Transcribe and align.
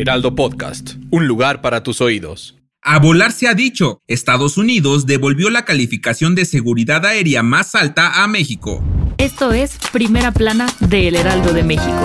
Heraldo 0.00 0.34
Podcast, 0.34 0.94
un 1.10 1.26
lugar 1.26 1.60
para 1.60 1.82
tus 1.82 2.00
oídos. 2.00 2.56
A 2.80 2.98
volar 2.98 3.32
se 3.32 3.48
ha 3.48 3.54
dicho, 3.54 4.00
Estados 4.06 4.56
Unidos 4.56 5.04
devolvió 5.04 5.50
la 5.50 5.66
calificación 5.66 6.34
de 6.34 6.46
seguridad 6.46 7.04
aérea 7.04 7.42
más 7.42 7.74
alta 7.74 8.22
a 8.22 8.26
México. 8.26 8.82
Esto 9.18 9.52
es 9.52 9.76
Primera 9.92 10.32
Plana 10.32 10.68
de 10.80 11.08
El 11.08 11.16
Heraldo 11.16 11.52
de 11.52 11.64
México. 11.64 12.00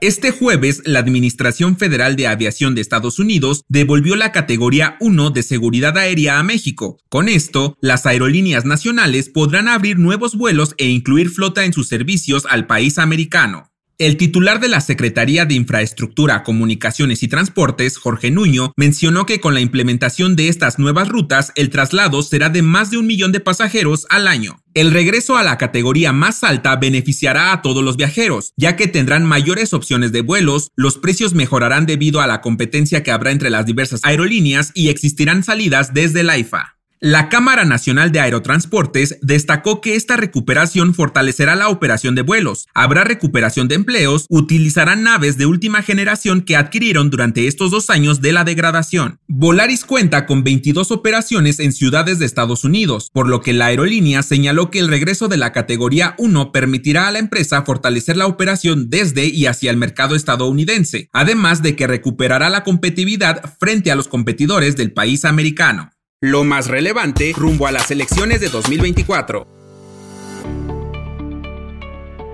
Este 0.00 0.30
jueves, 0.30 0.80
la 0.86 1.00
Administración 1.00 1.76
Federal 1.76 2.16
de 2.16 2.26
Aviación 2.26 2.74
de 2.74 2.80
Estados 2.80 3.18
Unidos 3.18 3.64
devolvió 3.68 4.16
la 4.16 4.32
categoría 4.32 4.96
1 5.00 5.30
de 5.30 5.42
seguridad 5.42 5.98
aérea 5.98 6.38
a 6.38 6.42
México. 6.42 6.96
Con 7.10 7.28
esto, 7.28 7.76
las 7.82 8.06
aerolíneas 8.06 8.64
nacionales 8.64 9.28
podrán 9.28 9.68
abrir 9.68 9.98
nuevos 9.98 10.36
vuelos 10.36 10.74
e 10.78 10.86
incluir 10.88 11.28
flota 11.28 11.66
en 11.66 11.74
sus 11.74 11.88
servicios 11.88 12.46
al 12.48 12.66
país 12.66 12.98
americano. 12.98 13.73
El 13.98 14.16
titular 14.16 14.58
de 14.58 14.66
la 14.66 14.80
Secretaría 14.80 15.44
de 15.44 15.54
Infraestructura, 15.54 16.42
Comunicaciones 16.42 17.22
y 17.22 17.28
Transportes, 17.28 17.96
Jorge 17.96 18.32
Nuño, 18.32 18.72
mencionó 18.76 19.24
que 19.24 19.38
con 19.38 19.54
la 19.54 19.60
implementación 19.60 20.34
de 20.34 20.48
estas 20.48 20.80
nuevas 20.80 21.08
rutas, 21.08 21.52
el 21.54 21.70
traslado 21.70 22.20
será 22.22 22.48
de 22.48 22.62
más 22.62 22.90
de 22.90 22.98
un 22.98 23.06
millón 23.06 23.30
de 23.30 23.38
pasajeros 23.38 24.08
al 24.10 24.26
año. 24.26 24.58
El 24.74 24.90
regreso 24.90 25.36
a 25.36 25.44
la 25.44 25.58
categoría 25.58 26.12
más 26.12 26.42
alta 26.42 26.74
beneficiará 26.74 27.52
a 27.52 27.62
todos 27.62 27.84
los 27.84 27.96
viajeros, 27.96 28.52
ya 28.56 28.74
que 28.74 28.88
tendrán 28.88 29.24
mayores 29.24 29.72
opciones 29.72 30.10
de 30.10 30.22
vuelos, 30.22 30.72
los 30.74 30.98
precios 30.98 31.32
mejorarán 31.32 31.86
debido 31.86 32.20
a 32.20 32.26
la 32.26 32.40
competencia 32.40 33.04
que 33.04 33.12
habrá 33.12 33.30
entre 33.30 33.50
las 33.50 33.64
diversas 33.64 34.00
aerolíneas 34.02 34.72
y 34.74 34.88
existirán 34.88 35.44
salidas 35.44 35.94
desde 35.94 36.24
la 36.24 36.36
IFA. 36.36 36.73
La 37.06 37.28
Cámara 37.28 37.66
Nacional 37.66 38.12
de 38.12 38.20
Aerotransportes 38.20 39.18
destacó 39.20 39.82
que 39.82 39.94
esta 39.94 40.16
recuperación 40.16 40.94
fortalecerá 40.94 41.54
la 41.54 41.68
operación 41.68 42.14
de 42.14 42.22
vuelos, 42.22 42.66
habrá 42.72 43.04
recuperación 43.04 43.68
de 43.68 43.74
empleos, 43.74 44.24
utilizarán 44.30 45.02
naves 45.02 45.36
de 45.36 45.44
última 45.44 45.82
generación 45.82 46.40
que 46.40 46.56
adquirieron 46.56 47.10
durante 47.10 47.46
estos 47.46 47.70
dos 47.70 47.90
años 47.90 48.22
de 48.22 48.32
la 48.32 48.44
degradación. 48.44 49.18
Volaris 49.28 49.84
cuenta 49.84 50.24
con 50.24 50.44
22 50.44 50.90
operaciones 50.92 51.60
en 51.60 51.74
ciudades 51.74 52.18
de 52.18 52.24
Estados 52.24 52.64
Unidos, 52.64 53.10
por 53.12 53.28
lo 53.28 53.42
que 53.42 53.52
la 53.52 53.66
aerolínea 53.66 54.22
señaló 54.22 54.70
que 54.70 54.78
el 54.78 54.88
regreso 54.88 55.28
de 55.28 55.36
la 55.36 55.52
categoría 55.52 56.14
1 56.16 56.52
permitirá 56.52 57.08
a 57.08 57.12
la 57.12 57.18
empresa 57.18 57.64
fortalecer 57.66 58.16
la 58.16 58.26
operación 58.26 58.88
desde 58.88 59.26
y 59.26 59.44
hacia 59.44 59.70
el 59.70 59.76
mercado 59.76 60.16
estadounidense, 60.16 61.10
además 61.12 61.62
de 61.62 61.76
que 61.76 61.86
recuperará 61.86 62.48
la 62.48 62.64
competitividad 62.64 63.42
frente 63.60 63.92
a 63.92 63.94
los 63.94 64.08
competidores 64.08 64.74
del 64.74 64.94
país 64.94 65.26
americano. 65.26 65.93
Lo 66.24 66.42
más 66.42 66.68
relevante 66.68 67.34
rumbo 67.36 67.66
a 67.66 67.70
las 67.70 67.90
elecciones 67.90 68.40
de 68.40 68.48
2024. 68.48 69.46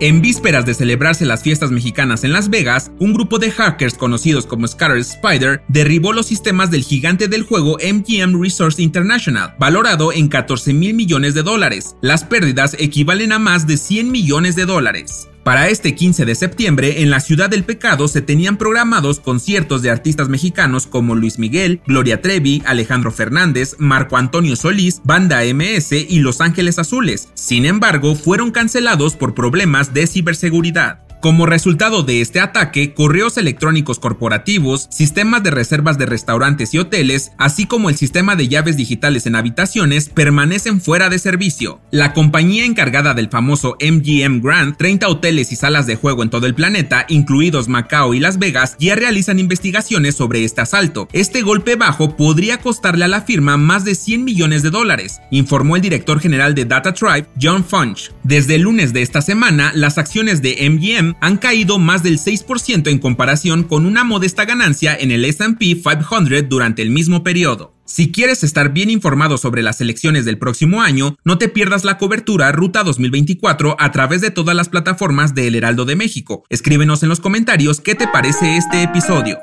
En 0.01 0.23
vísperas 0.23 0.65
de 0.65 0.75
celebrarse 0.75 1.27
las 1.27 1.43
fiestas 1.43 1.73
mexicanas 1.73 2.23
en 2.23 2.33
Las 2.33 2.51
Vegas, 2.51 2.93
un 3.01 3.13
grupo 3.13 3.41
de 3.41 3.51
hackers 3.51 3.95
conocidos 3.95 4.47
como 4.47 4.69
Scarlet 4.69 5.05
Spider 5.05 5.63
derribó 5.67 6.13
los 6.13 6.27
sistemas 6.27 6.71
del 6.71 6.85
gigante 6.85 7.27
del 7.27 7.43
juego 7.43 7.79
MGM 7.79 8.41
Resource 8.41 8.81
International, 8.81 9.57
valorado 9.59 10.13
en 10.13 10.29
14 10.29 10.73
mil 10.73 10.95
millones 10.95 11.35
de 11.35 11.43
dólares. 11.43 11.97
Las 12.01 12.23
pérdidas 12.23 12.77
equivalen 12.79 13.33
a 13.33 13.41
más 13.41 13.67
de 13.67 13.77
100 13.77 14.09
millones 14.13 14.55
de 14.55 14.67
dólares. 14.67 15.29
Para 15.51 15.69
este 15.69 15.97
15 15.97 16.27
de 16.27 16.37
septiembre, 16.37 17.03
en 17.03 17.11
la 17.11 17.19
Ciudad 17.19 17.51
del 17.51 17.65
Pecado 17.65 18.07
se 18.07 18.23
tenían 18.23 18.57
programados 18.57 19.19
conciertos 19.19 19.83
de 19.83 19.91
artistas 19.91 20.29
mexicanos 20.29 20.87
como 20.87 21.17
Luis 21.17 21.41
Miguel, 21.41 21.81
Gloria 21.89 22.23
Trevi, 22.23 22.63
Alejandro 22.67 23.11
Fernández, 23.11 23.75
Marco 23.81 24.17
Antonio 24.17 24.55
Solís, 24.55 25.01
Banda 25.03 25.41
MS 25.43 25.91
y 25.91 26.21
Los 26.21 26.41
Ángeles 26.41 26.79
Azules. 26.79 27.31
Sin 27.35 27.67
embargo, 27.67 28.15
fueron 28.15 28.53
cancelados 28.53 29.17
por 29.17 29.35
problemas 29.35 29.93
de 29.93 30.07
ciberseguridad. 30.07 31.10
Como 31.21 31.45
resultado 31.45 32.03
de 32.03 32.23
este 32.23 32.41
ataque, 32.41 32.95
correos 32.95 33.37
electrónicos 33.37 33.99
corporativos, 33.99 34.89
sistemas 34.91 35.43
de 35.43 35.51
reservas 35.51 35.99
de 35.99 36.07
restaurantes 36.07 36.73
y 36.73 36.79
hoteles, 36.79 37.33
así 37.37 37.67
como 37.67 37.91
el 37.91 37.97
sistema 37.99 38.37
de 38.37 38.49
llaves 38.49 38.79
digitales 38.79 39.27
en 39.27 39.37
habitaciones, 39.37 40.09
permanecen 40.09 40.81
fuera 40.81 41.11
de 41.11 41.19
servicio. 41.19 41.79
La 41.91 42.15
compañía 42.15 42.65
encargada 42.65 43.13
del 43.13 43.29
famoso 43.29 43.77
MGM 43.83 44.41
Grand, 44.41 44.79
30 44.79 45.09
hoteles 45.09 45.53
y 45.53 45.57
salas 45.57 45.87
de 45.87 45.97
juego 45.97 46.23
en 46.23 46.31
todo 46.31 46.47
el 46.47 46.55
planeta, 46.55 47.05
incluidos 47.11 47.69
Macao 47.69 48.15
y 48.15 48.21
Las 48.21 48.39
Vegas, 48.39 48.77
ya 48.79 48.95
realizan 48.95 49.39
investigaciones 49.39 50.15
sobre 50.15 50.43
este 50.45 50.63
asalto. 50.63 51.07
Este 51.13 51.43
golpe 51.43 51.77
bajo 51.77 52.17
podría 52.17 52.63
costarle 52.63 53.05
a 53.05 53.09
la 53.09 53.21
firma 53.21 53.59
más 53.59 53.85
de 53.85 53.95
100 53.95 54.25
millones 54.25 54.63
de 54.63 54.71
dólares, 54.71 55.21
informó 55.31 55.77
el 55.77 55.83
director 55.83 56.19
general 56.19 56.55
de 56.55 56.65
Data 56.65 56.95
Tribe, 56.95 57.27
John 57.39 57.63
Funch. 57.63 58.11
Desde 58.25 58.55
el 58.55 58.63
lunes 58.63 58.95
de 58.95 59.03
esta 59.03 59.21
semana, 59.21 59.73
las 59.75 59.99
acciones 59.99 60.41
de 60.41 60.57
MGM 60.71 61.10
han 61.21 61.37
caído 61.39 61.79
más 61.79 62.03
del 62.03 62.19
6% 62.19 62.89
en 62.91 62.99
comparación 62.99 63.65
con 63.65 63.87
una 63.87 64.05
modesta 64.05 64.45
ganancia 64.45 64.97
en 64.97 65.11
el 65.11 65.25
SP 65.25 65.75
500 65.75 66.49
durante 66.49 66.83
el 66.83 66.91
mismo 66.91 67.23
periodo. 67.23 67.75
Si 67.85 68.13
quieres 68.13 68.45
estar 68.45 68.73
bien 68.73 68.89
informado 68.89 69.37
sobre 69.37 69.63
las 69.63 69.81
elecciones 69.81 70.25
del 70.25 70.39
próximo 70.39 70.81
año, 70.81 71.17
no 71.25 71.39
te 71.39 71.49
pierdas 71.49 71.85
la 71.85 71.99
cobertura 71.99 72.53
Ruta 72.53 72.85
2024 72.85 73.77
a 73.79 73.91
través 73.91 74.21
de 74.21 74.31
todas 74.31 74.55
las 74.55 74.69
plataformas 74.69 75.35
de 75.35 75.49
El 75.49 75.57
Heraldo 75.57 75.85
de 75.85 75.97
México. 75.97 76.45
Escríbenos 76.51 77.03
en 77.03 77.09
los 77.09 77.19
comentarios 77.19 77.81
qué 77.81 77.97
te 77.97 78.07
parece 78.07 78.57
este 78.57 78.85
episodio. 78.85 79.39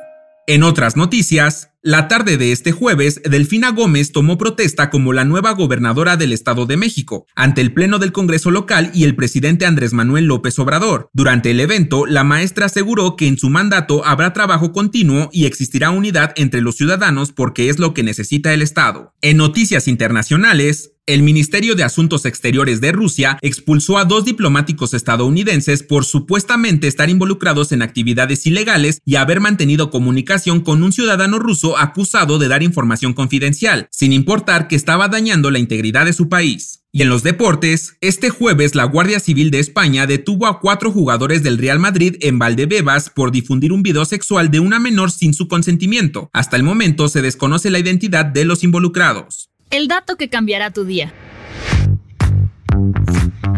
En 0.49 0.63
otras 0.63 0.95
noticias, 0.95 1.71
la 1.83 2.07
tarde 2.07 2.37
de 2.37 2.51
este 2.51 2.71
jueves, 2.71 3.21
Delfina 3.23 3.69
Gómez 3.69 4.11
tomó 4.11 4.37
protesta 4.39 4.89
como 4.89 5.13
la 5.13 5.25
nueva 5.25 5.51
gobernadora 5.51 6.17
del 6.17 6.33
Estado 6.33 6.65
de 6.65 6.75
México, 6.75 7.27
ante 7.35 7.61
el 7.61 7.71
Pleno 7.71 7.99
del 7.99 8.11
Congreso 8.11 8.49
local 8.49 8.89
y 8.95 9.03
el 9.03 9.15
presidente 9.15 9.67
Andrés 9.67 9.93
Manuel 9.93 10.25
López 10.25 10.57
Obrador. 10.57 11.09
Durante 11.13 11.51
el 11.51 11.59
evento, 11.59 12.07
la 12.07 12.23
maestra 12.23 12.65
aseguró 12.65 13.15
que 13.15 13.27
en 13.27 13.37
su 13.37 13.49
mandato 13.49 14.03
habrá 14.05 14.33
trabajo 14.33 14.71
continuo 14.71 15.29
y 15.31 15.45
existirá 15.45 15.91
unidad 15.91 16.33
entre 16.35 16.61
los 16.61 16.75
ciudadanos 16.75 17.31
porque 17.31 17.69
es 17.69 17.77
lo 17.77 17.93
que 17.93 18.03
necesita 18.03 18.53
el 18.53 18.63
Estado. 18.63 19.13
En 19.21 19.37
noticias 19.37 19.87
internacionales, 19.87 20.93
el 21.07 21.23
Ministerio 21.23 21.75
de 21.75 21.85
Asuntos 21.85 22.25
Exteriores 22.25 22.81
de 22.81 22.91
Rusia 22.91 23.39
expulsó 23.41 23.97
a 23.97 24.03
dos 24.03 24.25
diplomáticos 24.25 24.93
estadounidenses 24.93 25.81
por 25.81 26.03
supuestamente 26.03 26.87
estar 26.87 27.09
involucrados 27.09 27.71
en 27.71 27.81
actividades 27.81 28.45
ilegales 28.45 28.99
y 29.05 29.15
haber 29.15 29.39
mantenido 29.39 29.89
comunicación 29.89 30.59
con 30.59 30.83
un 30.83 30.91
ciudadano 30.91 31.39
ruso 31.39 31.66
acusado 31.75 32.37
de 32.37 32.47
dar 32.47 32.61
información 32.61 33.13
confidencial, 33.13 33.87
sin 33.91 34.13
importar 34.13 34.67
que 34.67 34.75
estaba 34.75 35.07
dañando 35.07 35.49
la 35.49 35.57
integridad 35.57 36.05
de 36.05 36.13
su 36.13 36.29
país. 36.29 36.83
Y 36.93 37.01
en 37.01 37.09
los 37.09 37.23
deportes, 37.23 37.97
este 38.01 38.29
jueves 38.29 38.75
la 38.75 38.85
Guardia 38.85 39.19
Civil 39.19 39.51
de 39.51 39.59
España 39.59 40.07
detuvo 40.07 40.47
a 40.47 40.59
cuatro 40.59 40.91
jugadores 40.91 41.43
del 41.43 41.57
Real 41.57 41.79
Madrid 41.79 42.15
en 42.21 42.39
Valdebebas 42.39 43.09
por 43.09 43.31
difundir 43.31 43.73
un 43.73 43.83
video 43.83 44.05
sexual 44.05 44.49
de 44.49 44.59
una 44.59 44.79
menor 44.79 45.11
sin 45.11 45.33
su 45.33 45.47
consentimiento. 45.47 46.29
Hasta 46.33 46.55
el 46.55 46.63
momento 46.63 47.09
se 47.09 47.21
desconoce 47.21 47.69
la 47.69 47.79
identidad 47.79 48.25
de 48.25 48.45
los 48.45 48.63
involucrados. 48.63 49.49
El 49.69 49.87
dato 49.87 50.15
que 50.15 50.29
cambiará 50.29 50.71
tu 50.71 50.85
día. 50.85 51.13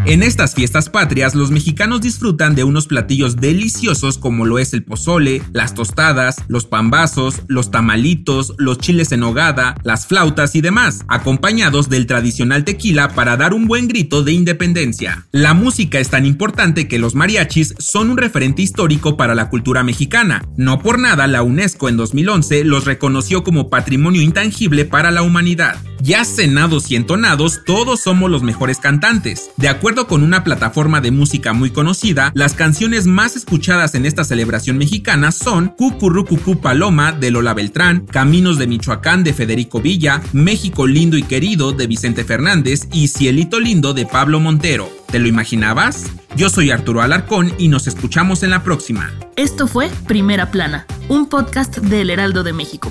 En 0.06 0.22
estas 0.22 0.54
fiestas 0.54 0.88
patrias, 0.88 1.34
los 1.34 1.50
mexicanos 1.50 2.00
disfrutan 2.00 2.54
de 2.54 2.64
unos 2.64 2.86
platillos 2.86 3.36
deliciosos 3.36 4.16
como 4.16 4.46
lo 4.46 4.58
es 4.58 4.72
el 4.72 4.82
pozole, 4.82 5.42
las 5.52 5.74
tostadas, 5.74 6.36
los 6.48 6.64
pambazos, 6.64 7.42
los 7.48 7.70
tamalitos, 7.70 8.54
los 8.56 8.78
chiles 8.78 9.12
en 9.12 9.22
hogada, 9.22 9.76
las 9.84 10.06
flautas 10.06 10.56
y 10.56 10.62
demás, 10.62 11.04
acompañados 11.08 11.90
del 11.90 12.06
tradicional 12.06 12.64
tequila 12.64 13.10
para 13.10 13.36
dar 13.36 13.52
un 13.52 13.66
buen 13.66 13.88
grito 13.88 14.22
de 14.22 14.32
independencia. 14.32 15.26
La 15.32 15.52
música 15.52 16.00
es 16.00 16.08
tan 16.08 16.24
importante 16.24 16.88
que 16.88 16.98
los 16.98 17.14
mariachis 17.14 17.74
son 17.78 18.10
un 18.10 18.16
referente 18.16 18.62
histórico 18.62 19.18
para 19.18 19.34
la 19.34 19.50
cultura 19.50 19.82
mexicana. 19.82 20.42
No 20.56 20.80
por 20.80 20.98
nada, 20.98 21.26
la 21.26 21.42
UNESCO 21.42 21.90
en 21.90 21.98
2011 21.98 22.64
los 22.64 22.86
reconoció 22.86 23.44
como 23.44 23.68
patrimonio 23.68 24.22
intangible 24.22 24.86
para 24.86 25.10
la 25.10 25.22
humanidad. 25.22 25.76
Ya 26.02 26.24
cenados 26.24 26.90
y 26.90 26.96
entonados, 26.96 27.60
todos 27.66 28.00
somos 28.00 28.30
los 28.30 28.42
mejores 28.42 28.78
cantantes. 28.78 29.50
De 29.58 29.68
acuerdo 29.68 30.06
con 30.06 30.22
una 30.22 30.44
plataforma 30.44 31.02
de 31.02 31.10
música 31.10 31.52
muy 31.52 31.70
conocida, 31.70 32.32
las 32.34 32.54
canciones 32.54 33.06
más 33.06 33.36
escuchadas 33.36 33.94
en 33.94 34.06
esta 34.06 34.24
celebración 34.24 34.78
mexicana 34.78 35.30
son 35.30 35.68
Cucurrucucú 35.68 36.60
Paloma 36.60 37.12
de 37.12 37.30
Lola 37.30 37.52
Beltrán, 37.52 38.06
Caminos 38.06 38.56
de 38.56 38.66
Michoacán 38.66 39.24
de 39.24 39.34
Federico 39.34 39.82
Villa, 39.82 40.22
México 40.32 40.86
Lindo 40.86 41.18
y 41.18 41.22
Querido 41.22 41.72
de 41.72 41.86
Vicente 41.86 42.24
Fernández 42.24 42.88
y 42.92 43.08
Cielito 43.08 43.60
Lindo 43.60 43.92
de 43.92 44.06
Pablo 44.06 44.40
Montero. 44.40 44.88
¿Te 45.10 45.18
lo 45.18 45.28
imaginabas? 45.28 46.06
Yo 46.34 46.48
soy 46.48 46.70
Arturo 46.70 47.02
Alarcón 47.02 47.52
y 47.58 47.68
nos 47.68 47.86
escuchamos 47.86 48.42
en 48.42 48.50
la 48.50 48.62
próxima. 48.62 49.12
Esto 49.36 49.66
fue 49.66 49.90
Primera 50.06 50.50
Plana, 50.50 50.86
un 51.08 51.28
podcast 51.28 51.76
del 51.78 52.08
Heraldo 52.08 52.42
de 52.42 52.52
México. 52.54 52.90